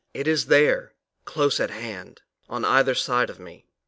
It 0.15 0.27
is 0.27 0.47
there 0.47 0.95
close 1.25 1.59
at 1.59 1.69
hand 1.69 2.23
on 2.49 2.65
either 2.65 2.95
side 2.95 3.29
of 3.29 3.39
me. 3.39 3.67